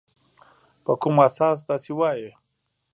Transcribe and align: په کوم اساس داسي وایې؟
په 0.83 0.91
کوم 1.01 1.15
اساس 1.27 1.57
داسي 1.67 1.93
وایې؟ 1.99 2.29